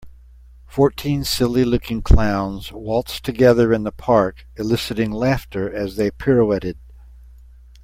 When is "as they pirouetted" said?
5.71-6.79